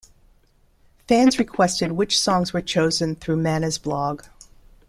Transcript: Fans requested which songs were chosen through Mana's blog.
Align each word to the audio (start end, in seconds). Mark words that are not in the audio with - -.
Fans 1.07 1.37
requested 1.37 1.91
which 1.91 2.17
songs 2.19 2.53
were 2.53 2.61
chosen 2.63 3.15
through 3.15 3.35
Mana's 3.37 3.77
blog. 3.77 4.23